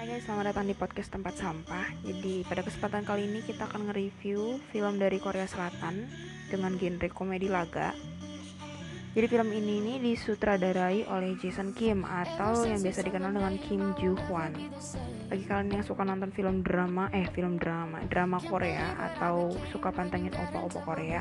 [0.00, 1.84] Hai guys, selamat datang di podcast tempat sampah.
[2.00, 6.08] Jadi pada kesempatan kali ini kita akan nge-review film dari Korea Selatan
[6.48, 7.92] dengan genre komedi laga.
[9.12, 14.16] Jadi film ini ini disutradarai oleh Jason Kim atau yang biasa dikenal dengan Kim Joo
[14.24, 14.56] Hwan.
[15.28, 20.32] Bagi kalian yang suka nonton film drama, eh film drama, drama Korea atau suka pantengin
[20.32, 21.20] opa-opa Korea,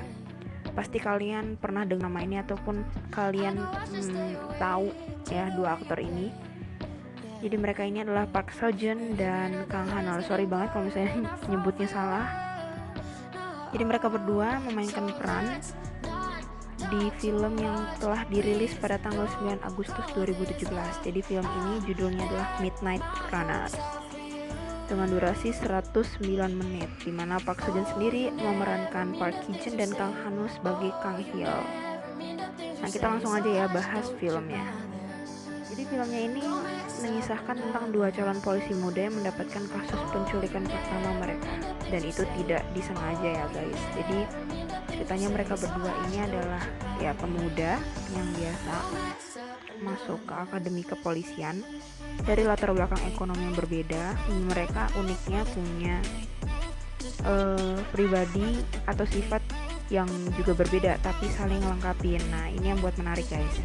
[0.72, 4.88] pasti kalian pernah dengar nama ini ataupun kalian hmm, tahu
[5.28, 6.32] ya dua aktor ini
[7.40, 10.20] jadi mereka ini adalah Park Seo Joon dan Kang Hanol.
[10.28, 11.14] Sorry banget kalau misalnya
[11.52, 12.28] nyebutnya salah.
[13.72, 15.62] Jadi mereka berdua memainkan peran
[16.90, 20.74] di film yang telah dirilis pada tanggal 9 Agustus 2017
[21.06, 23.70] jadi film ini judulnya adalah Midnight Runner.
[24.90, 30.18] Dengan durasi 109 menit di mana Park Seo Joon sendiri memerankan Park Jun dan Kang
[30.26, 31.56] Hanul sebagai Kang Hyo.
[32.60, 34.66] Nah kita langsung aja ya bahas filmnya.
[35.70, 36.42] Jadi filmnya ini
[37.00, 41.52] mengisahkan tentang dua calon polisi muda yang mendapatkan kasus penculikan pertama mereka.
[41.90, 43.82] Dan itu tidak disengaja ya guys.
[43.96, 44.20] Jadi
[44.94, 46.64] ceritanya mereka berdua ini adalah
[47.00, 47.80] ya pemuda
[48.14, 48.76] yang biasa
[49.80, 51.64] masuk ke akademi kepolisian.
[52.20, 54.04] Dari latar belakang ekonomi yang berbeda
[54.52, 55.98] mereka uniknya punya
[57.24, 59.42] uh, pribadi atau sifat
[59.90, 62.22] yang juga berbeda tapi saling melengkapi.
[62.30, 63.56] Nah ini yang buat menarik guys.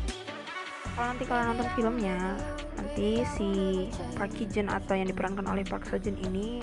[0.95, 2.17] Kalau nanti kalian nonton filmnya
[2.95, 3.51] nanti si
[4.15, 6.63] Park Jun atau yang diperankan oleh Park Seo ini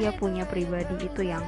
[0.00, 1.44] dia punya pribadi itu yang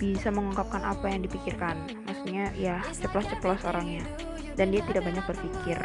[0.00, 1.76] bisa mengungkapkan apa yang dipikirkan.
[2.08, 4.08] Maksudnya ya ceplos-ceplos orangnya.
[4.56, 5.76] Dan dia tidak banyak berpikir.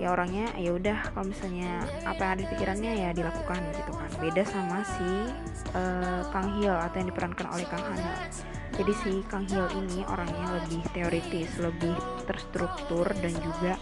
[0.00, 4.10] Ya orangnya ya udah kalau misalnya apa yang ada di pikirannya ya dilakukan gitu kan.
[4.24, 5.28] Beda sama si
[5.76, 8.32] uh, Kang Hyo atau yang diperankan oleh Kang Hana.
[8.80, 11.92] Jadi si Kang Hyo ini orangnya lebih teoritis lebih
[12.24, 13.76] terstruktur dan juga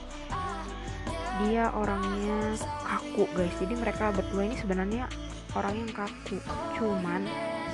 [1.40, 3.54] dia orangnya kaku guys.
[3.56, 5.08] Jadi mereka berdua ini sebenarnya
[5.56, 6.36] orang yang kaku.
[6.76, 7.24] Cuman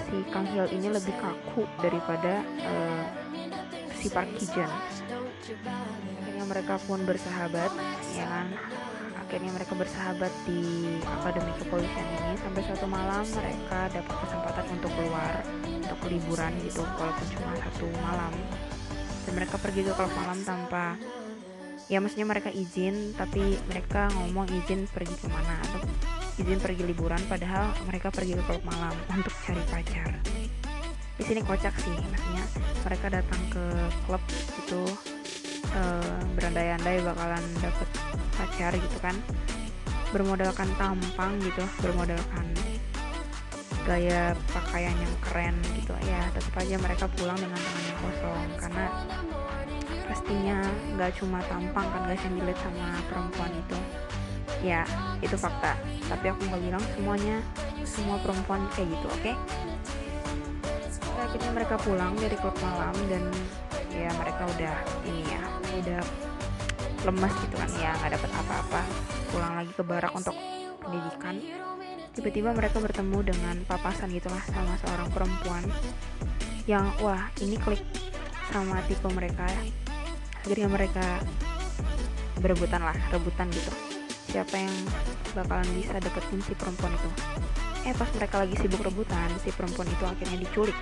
[0.09, 3.05] si Kang Hyo ini lebih kaku daripada uh,
[3.99, 4.71] si Park Ki Jun.
[6.23, 7.71] Akhirnya mereka pun bersahabat
[8.15, 8.47] ya kan?
[9.19, 12.33] Akhirnya mereka bersahabat di akademi kepolisian ini.
[12.41, 15.33] Sampai suatu malam mereka dapat kesempatan untuk keluar
[15.67, 18.33] untuk liburan gitu walaupun cuma satu malam.
[19.29, 20.97] Dan mereka pergi ke klub malam tanpa
[21.89, 25.81] ya maksudnya mereka izin tapi mereka ngomong izin pergi ke mana atau
[26.37, 30.13] izin pergi liburan padahal mereka pergi ke klub malam untuk cari pacar.
[31.19, 32.45] Di sini kocak sih maksudnya
[32.87, 33.65] mereka datang ke
[34.07, 34.23] klub
[34.63, 34.83] itu
[35.75, 37.89] uh, berandai-andai bakalan dapet
[38.37, 39.17] pacar gitu kan.
[40.13, 42.47] Bermodalkan tampang gitu bermodalkan
[43.89, 45.97] gaya pakaian yang keren gitu.
[46.05, 48.85] Ya tetap aja mereka pulang dengan tangan yang kosong karena
[50.19, 50.59] pastinya
[50.99, 53.79] nggak cuma tampang kan guys yang dilihat sama perempuan itu.
[54.67, 54.83] Ya
[55.23, 55.79] itu fakta.
[56.11, 57.39] Tapi aku nggak bilang semuanya
[57.87, 59.23] semua perempuan kayak gitu oke?
[59.23, 59.37] Okay?
[61.19, 63.27] akhirnya mereka pulang dari klub malam dan
[63.91, 65.43] ya mereka udah ini ya
[65.83, 66.01] udah
[67.03, 68.83] lemas gitu kan ya nggak dapat apa-apa.
[69.31, 70.35] Pulang lagi ke barak untuk
[70.83, 71.39] pendidikan.
[72.11, 75.63] Tiba-tiba mereka bertemu dengan papasan gitulah sama seorang perempuan
[76.67, 77.81] yang wah ini klik
[78.51, 79.88] sama tipe mereka ya
[80.49, 81.21] akhirnya mereka
[82.41, 83.69] berebutan lah rebutan gitu.
[84.33, 84.73] Siapa yang
[85.37, 87.11] bakalan bisa deketin si perempuan itu?
[87.85, 90.79] Eh pas mereka lagi sibuk rebutan si perempuan itu akhirnya diculik.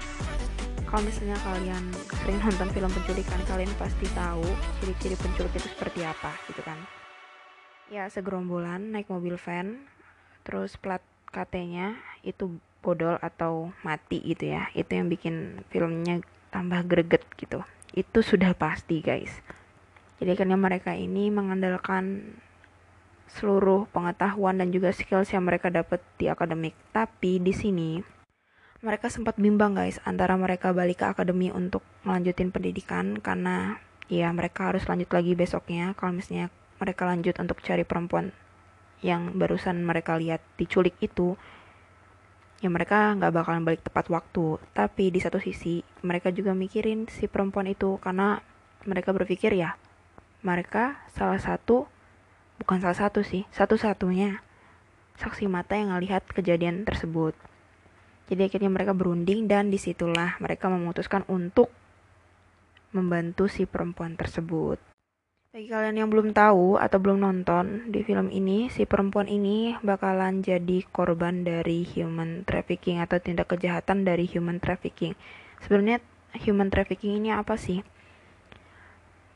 [0.87, 1.83] Kalau misalnya kalian
[2.23, 4.47] sering nonton film penculikan kalian pasti tahu
[4.79, 6.79] ciri-ciri penculik itu seperti apa gitu kan?
[7.91, 9.83] Ya segerombolan naik mobil van
[10.47, 11.03] terus plat
[11.35, 14.71] KT-nya itu bodol atau mati gitu ya.
[14.79, 16.23] Itu yang bikin filmnya
[16.55, 17.67] tambah greget gitu
[17.97, 19.41] itu sudah pasti guys.
[20.21, 22.37] Jadi karena mereka ini mengandalkan
[23.27, 26.77] seluruh pengetahuan dan juga skills yang mereka dapat di akademik.
[26.93, 27.99] Tapi di sini
[28.85, 34.71] mereka sempat bimbang guys antara mereka balik ke akademi untuk melanjutin pendidikan karena ya mereka
[34.71, 38.31] harus lanjut lagi besoknya kalau misalnya mereka lanjut untuk cari perempuan
[39.01, 41.41] yang barusan mereka lihat diculik itu
[42.67, 47.31] ya mereka nggak bakalan balik tepat waktu tapi di satu sisi mereka juga mikirin si
[47.31, 48.43] perempuan itu karena
[48.83, 49.79] mereka berpikir ya
[50.43, 51.87] mereka salah satu
[52.59, 54.43] bukan salah satu sih satu-satunya
[55.23, 57.39] saksi mata yang ngelihat kejadian tersebut
[58.27, 61.71] jadi akhirnya mereka berunding dan di situlah mereka memutuskan untuk
[62.91, 64.81] membantu si perempuan tersebut.
[65.57, 70.45] Bagi kalian yang belum tahu atau belum nonton di film ini, si perempuan ini bakalan
[70.45, 75.17] jadi korban dari human trafficking atau tindak kejahatan dari human trafficking.
[75.65, 76.05] Sebenarnya
[76.45, 77.81] human trafficking ini apa sih?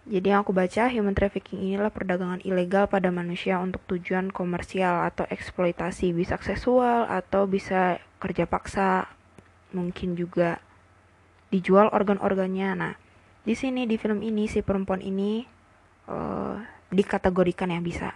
[0.05, 5.25] Jadi yang aku baca, human trafficking inilah perdagangan ilegal pada manusia untuk tujuan komersial atau
[5.25, 9.08] eksploitasi, bisa seksual atau bisa kerja paksa,
[9.72, 10.61] mungkin juga
[11.49, 12.76] dijual organ-organnya.
[12.76, 12.93] Nah,
[13.40, 15.56] di sini di film ini si perempuan ini
[16.11, 16.59] uh,
[16.91, 18.11] dikategorikan ya bisa,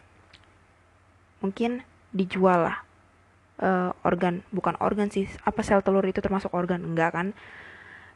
[1.39, 2.85] mungkin dijual lah
[3.63, 7.29] uh, organ, bukan organ sih, apa sel telur itu termasuk organ enggak kan?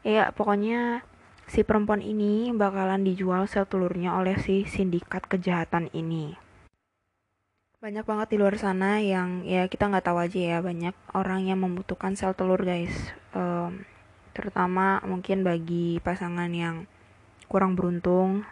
[0.03, 1.03] Ya pokoknya
[1.47, 6.35] si perempuan ini bakalan dijual sel telurnya oleh si sindikat kejahatan ini.
[7.79, 11.63] Banyak banget di luar sana yang ya kita nggak tahu aja ya banyak orang yang
[11.63, 12.91] membutuhkan sel telur guys.
[13.31, 13.87] Um,
[14.35, 16.87] terutama mungkin bagi pasangan yang
[17.47, 18.43] kurang beruntung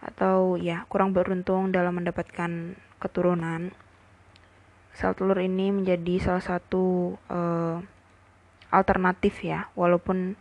[0.00, 3.72] atau ya kurang beruntung dalam mendapatkan keturunan.
[4.96, 7.78] Sel telur ini menjadi salah satu uh,
[8.74, 10.34] alternatif ya, walaupun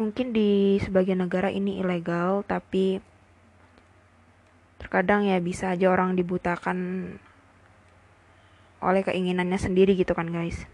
[0.00, 3.04] mungkin di sebagian negara ini ilegal tapi
[4.80, 7.12] terkadang ya bisa aja orang dibutakan
[8.80, 10.64] oleh keinginannya sendiri gitu kan guys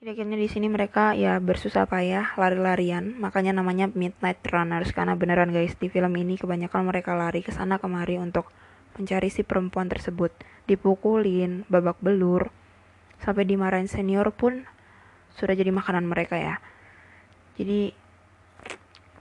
[0.00, 3.20] akhirnya di sini mereka ya bersusah payah lari-larian.
[3.20, 7.76] Makanya namanya midnight runners karena beneran guys di film ini kebanyakan mereka lari ke sana
[7.76, 8.48] kemari untuk
[8.96, 10.32] mencari si perempuan tersebut.
[10.64, 12.48] Dipukulin babak belur
[13.20, 14.64] sampai dimarahin senior pun
[15.36, 16.64] sudah jadi makanan mereka ya.
[17.60, 17.92] Jadi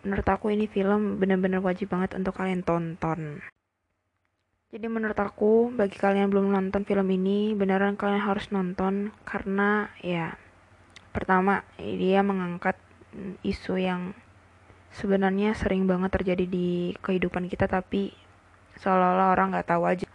[0.07, 3.43] menurut aku ini film bener-bener wajib banget untuk kalian tonton.
[4.71, 9.91] Jadi menurut aku bagi kalian yang belum nonton film ini beneran kalian harus nonton karena
[9.99, 10.39] ya
[11.09, 12.77] pertama dia mengangkat
[13.41, 14.13] isu yang
[14.93, 18.13] sebenarnya sering banget terjadi di kehidupan kita tapi
[18.81, 20.07] seolah-olah orang nggak tahu aja.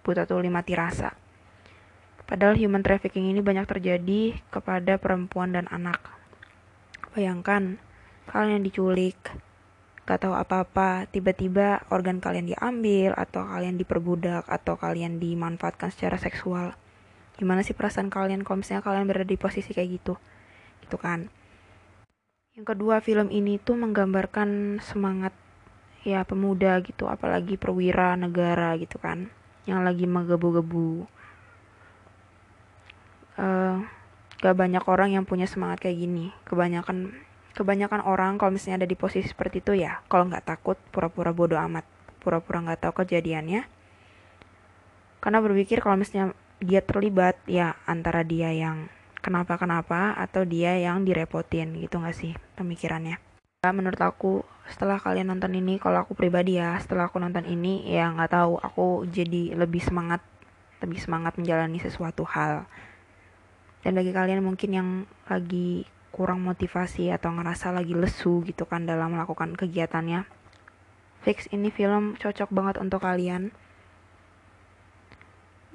[0.00, 1.12] Buta tuli mati rasa
[2.30, 5.98] padahal human trafficking ini banyak terjadi kepada perempuan dan anak.
[7.10, 7.82] Bayangkan
[8.30, 9.18] kalian diculik,
[10.06, 16.78] gak tahu apa-apa, tiba-tiba organ kalian diambil, atau kalian diperbudak, atau kalian dimanfaatkan secara seksual.
[17.40, 20.14] Gimana sih perasaan kalian kalau misalnya kalian berada di posisi kayak gitu?
[20.84, 21.32] Gitu kan.
[22.52, 25.32] Yang kedua, film ini tuh menggambarkan semangat
[26.04, 29.32] ya pemuda gitu, apalagi perwira negara gitu kan,
[29.64, 31.08] yang lagi menggebu-gebu.
[33.40, 33.80] Uh,
[34.44, 36.36] gak banyak orang yang punya semangat kayak gini.
[36.44, 37.16] Kebanyakan
[37.56, 41.58] kebanyakan orang kalau misalnya ada di posisi seperti itu ya kalau nggak takut pura-pura bodoh
[41.58, 41.82] amat
[42.22, 43.66] pura-pura nggak tahu kejadiannya
[45.20, 51.76] karena berpikir kalau misalnya dia terlibat ya antara dia yang kenapa-kenapa atau dia yang direpotin
[51.80, 53.20] gitu nggak sih pemikirannya?
[53.60, 57.84] Ya, menurut aku setelah kalian nonton ini kalau aku pribadi ya setelah aku nonton ini
[57.84, 60.24] ya nggak tahu aku jadi lebih semangat
[60.80, 62.64] lebih semangat menjalani sesuatu hal.
[63.84, 64.88] Dan bagi kalian mungkin yang
[65.28, 70.26] lagi kurang motivasi atau ngerasa lagi lesu gitu kan dalam melakukan kegiatannya
[71.20, 73.52] fix ini film cocok banget untuk kalian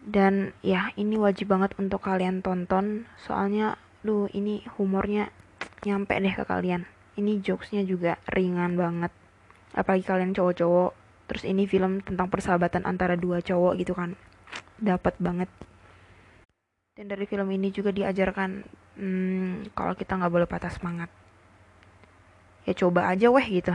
[0.05, 3.09] dan ya ini wajib banget untuk kalian tonton.
[3.17, 5.33] Soalnya duh ini humornya
[5.81, 6.85] nyampe deh ke kalian.
[7.17, 9.09] Ini jokesnya juga ringan banget.
[9.73, 10.93] Apalagi kalian cowok-cowok.
[11.25, 14.13] Terus ini film tentang persahabatan antara dua cowok gitu kan.
[14.77, 15.49] Dapat banget.
[16.93, 18.61] Dan dari film ini juga diajarkan
[19.01, 21.09] hmm, kalau kita nggak boleh patah semangat.
[22.69, 23.73] Ya coba aja weh gitu.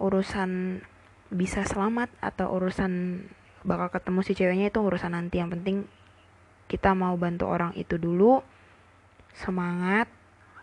[0.00, 0.80] Urusan
[1.28, 3.24] bisa selamat atau urusan
[3.66, 5.40] bakal ketemu si ceweknya itu urusan nanti.
[5.40, 5.76] Yang penting
[6.68, 8.42] kita mau bantu orang itu dulu.
[9.34, 10.10] Semangat.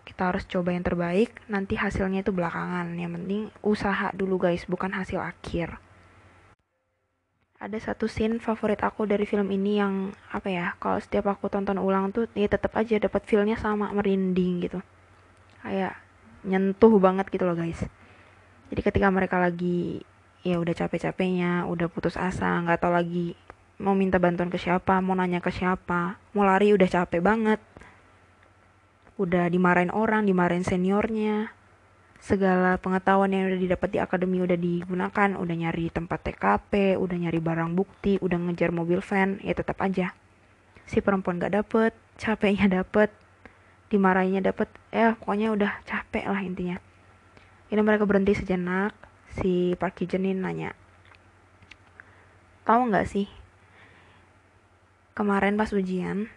[0.05, 1.33] Kita harus coba yang terbaik.
[1.49, 2.93] Nanti hasilnya itu belakangan.
[2.93, 5.81] Yang penting usaha dulu guys, bukan hasil akhir
[7.65, 11.81] ada satu scene favorit aku dari film ini yang apa ya kalau setiap aku tonton
[11.81, 14.79] ulang tuh ya tetap aja dapat feelnya sama merinding gitu
[15.65, 15.97] kayak
[16.45, 17.81] nyentuh banget gitu loh guys
[18.69, 20.05] jadi ketika mereka lagi
[20.45, 23.33] ya udah capek-capeknya udah putus asa nggak tahu lagi
[23.75, 26.15] mau minta bantuan ke siapa mau nanya ke siapa.
[26.31, 27.59] Mau lari udah capek banget.
[29.19, 31.51] Udah dimarahin orang dimarahin seniornya.
[32.19, 37.37] Segala pengetahuan yang udah didapat di akademi udah digunakan, udah nyari tempat TKP, udah nyari
[37.37, 40.15] barang bukti, udah ngejar mobil van, ya tetap aja.
[40.89, 43.13] Si perempuan gak dapet, capeknya dapet,
[43.93, 46.81] dimarahinnya dapet, ya pokoknya udah capek lah intinya.
[47.69, 48.97] Ini mereka berhenti sejenak,
[49.39, 50.71] si Park Jenin nanya,
[52.63, 53.27] tahu nggak sih
[55.15, 56.27] kemarin pas ujian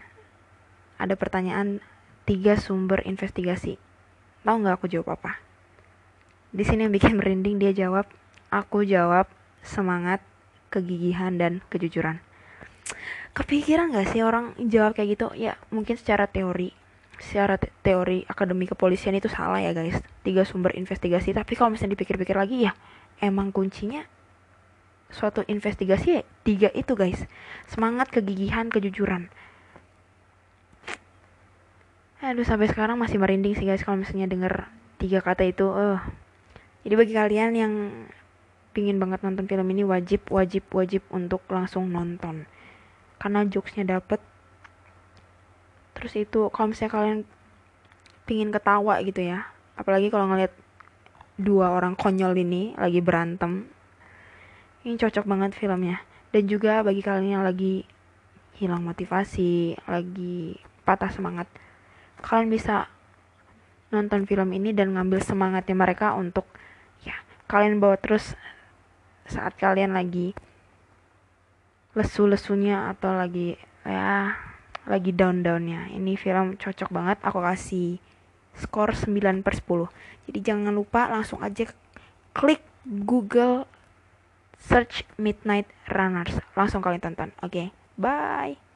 [0.99, 1.83] ada pertanyaan
[2.27, 3.79] tiga sumber investigasi.
[4.43, 5.39] Tahu nggak aku jawab apa?
[6.49, 8.09] Di sini yang bikin merinding dia jawab,
[8.49, 9.29] aku jawab
[9.61, 10.25] semangat,
[10.73, 12.25] kegigihan dan kejujuran.
[13.37, 15.27] Kepikiran gak sih orang jawab kayak gitu?
[15.37, 16.73] Ya mungkin secara teori,
[17.19, 19.99] secara te teori akademi kepolisian itu salah ya guys.
[20.23, 22.73] Tiga sumber investigasi, tapi kalau misalnya dipikir-pikir lagi ya
[23.19, 24.07] emang kuncinya
[25.09, 27.25] suatu investigasi ya tiga itu guys.
[27.67, 29.33] Semangat kegigihan kejujuran.
[32.19, 35.67] Aduh sampai sekarang masih merinding sih guys kalau misalnya denger tiga kata itu.
[35.71, 36.03] Uh.
[36.87, 37.73] jadi bagi kalian yang
[38.73, 42.47] pingin banget nonton film ini wajib wajib wajib untuk langsung nonton.
[43.19, 44.23] Karena jokesnya dapet
[45.99, 47.19] terus itu kalau misalnya kalian
[48.25, 50.55] pingin ketawa gitu ya apalagi kalau ngeliat
[51.39, 53.67] dua orang konyol ini lagi berantem
[54.87, 56.01] ini cocok banget filmnya.
[56.33, 57.85] Dan juga bagi kalian yang lagi
[58.59, 61.47] hilang motivasi lagi patah semangat
[62.19, 62.91] kalian bisa
[63.95, 66.43] nonton film ini dan ngambil semangatnya mereka untuk
[67.07, 67.15] ya
[67.47, 68.35] kalian bawa terus
[69.31, 70.35] saat kalian lagi
[71.95, 73.55] lesu-lesunya atau lagi
[73.87, 74.35] ya
[74.89, 75.93] lagi down-downnya.
[75.93, 78.01] Ini film cocok banget aku kasih
[78.59, 79.87] skor 9 per 10
[80.27, 81.71] jadi jangan lupa langsung aja
[82.35, 83.71] klik Google
[84.59, 86.35] search Midnight Runners.
[86.59, 87.31] Langsung kalian tonton.
[87.39, 87.67] Oke okay?
[87.95, 88.68] bye